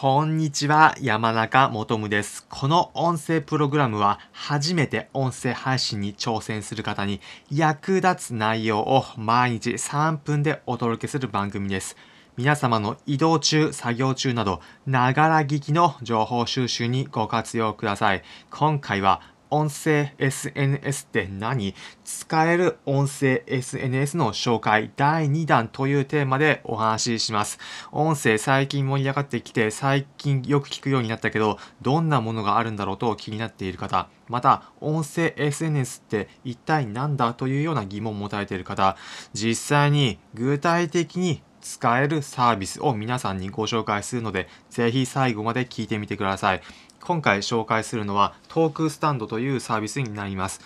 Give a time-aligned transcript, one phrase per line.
[0.00, 2.46] こんにちは、山中もとむです。
[2.48, 11.96] この音声プログラムは初めて音声配信に挑戦する方に役立つ内容を毎日3分でお届けする番組です。
[12.36, 18.22] 皆様の移動中、作業中など、ながら聞きの情報収集にご活用ください。
[18.50, 19.20] 今回は
[19.50, 21.74] 音声 SNS って何？
[22.04, 27.58] 使える音声 SNS の紹介第2弾というテーマでお話しします。
[27.90, 38.96] 音声最近盛り上がってきて最近よく聞くようになったけどどんなものがあるんだろうと気になっている方また音声 SNS って一体何だというような疑問を持たれている方
[39.32, 46.62] 実際に具体的に使えるサービスを皆さんにご紹介するのでぜひ最後まで聞いてみてください。
[47.00, 50.60] 今回紹介するのはトークスタンドというサービスになります。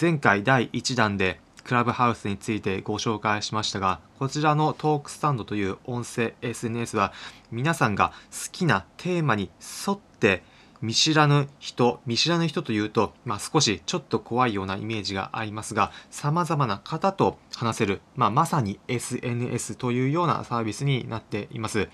[0.00, 7.12] 前回第1弾でクラブハウスについてご紹介しましたが、こちらのトークスタンドという音声 SNS は
[7.50, 9.50] 皆さんが好きなテーマに
[9.86, 10.42] 沿って
[10.82, 21.88] 見知らぬ人、見知らぬ人というと、まあ、少しちょっと怖いようなイメージがありますが、様々な方と話せる、まあ、まさに SNS というようなサービスになっています。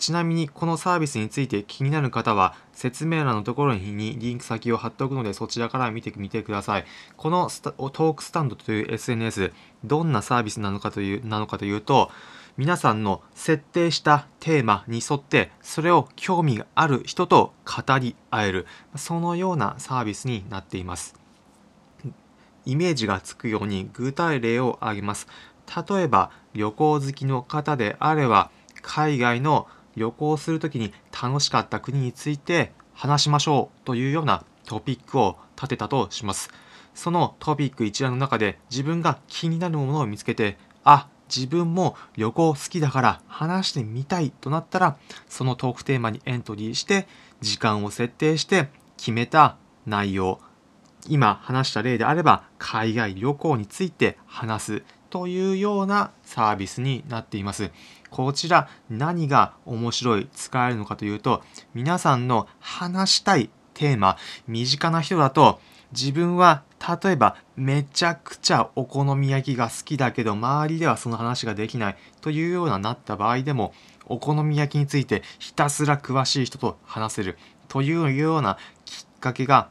[0.00, 6.86] ちなみにこのサービスについて気になる方は説明欄のところにリンク先を貼っておくのでそちらから見てみてください。
[7.18, 9.52] このトークスタンドという SNS
[9.84, 12.10] どんなサービスなのかというなのかというと
[12.60, 18.66] 皆さんの設定したテーマに沿ってそれを興味がある人と語り合える
[18.96, 21.14] そのようなサービスになっています。
[22.66, 25.26] イメージがつくように具体例を挙げます。
[25.88, 28.50] 例えば旅行好きの方であれば
[28.82, 29.66] 海外の
[29.96, 36.50] 旅行するときに楽しかった国について話しましょうというようなトピックを立てたとします。
[36.94, 44.96] そのトピック一覧の中で自分が気になるものを見つけて、あ、自分も旅行好きだから話してみたいとなったら、
[45.28, 47.06] そのトークテーマにエントリーして、
[47.40, 49.56] 時間を設定して決めた
[49.86, 50.40] 内容、
[51.08, 57.70] 今話した例であれば海外旅行について話すというようなサービスになっています。
[58.10, 61.42] こちら何が面白い使えるのかというと
[61.74, 64.16] 皆さんの話したいテーマ
[64.48, 65.60] 身近な人だと
[65.92, 73.74] 自分は例えばめちゃくちゃお好み焼きが好きだけど周りではその話ができないというようななった場合でも
[74.06, 79.68] お好み焼きについてひたすら詳しい人と話せるというようなきっかけが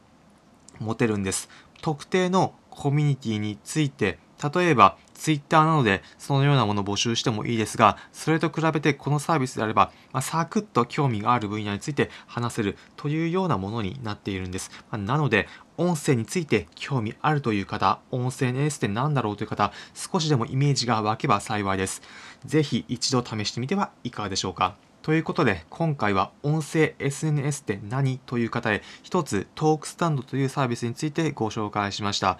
[0.79, 1.49] 持てるんです。
[1.81, 4.19] 特定のコミュニティについて
[4.53, 14.71] 例えば Twitter などでそのようなものを募集してもいいですが、それと比べてこのサービスであれば、まあ、サクッと興味がある分野について話せるというようなものになっているんです。
[14.89, 15.47] まあ、なので、
[15.77, 22.01] 音声について興味あるという方、音声 NS って何だろうという方、少しでもイメージが湧けば幸いです。
[22.45, 24.75] ぜひ一度試してみてはいかがでしょうか。
[25.01, 32.37] ということで、今回は音声 SNS って何という方へ、一つトークスタンドというサービスについてご紹介しました。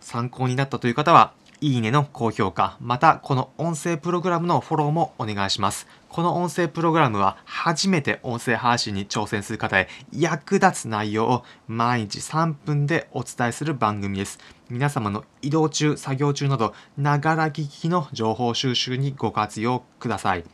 [0.00, 5.86] 参考になったという方は、いいねの高評価、またこの音声プログラムのフォローもお願いします。
[6.08, 14.38] この音声プログラムは初めて音声配信に挑戦する方へ役立つ内容を毎日3分でお伝えする番組です。
[14.68, 20.44] 皆様の移動中、作業中など、ながら聞きの情報収集にご活用ください。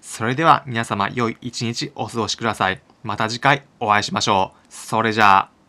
[0.00, 2.80] それでは皆様良い一日お過ごしください。
[3.02, 4.66] また次回お会いしましょう。
[4.68, 5.59] それじゃあ。